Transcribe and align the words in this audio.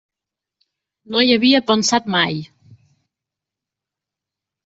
No 1.15 1.21
hi 1.25 1.33
havia 1.33 1.59
pensat 1.67 2.09
mai. 2.15 2.39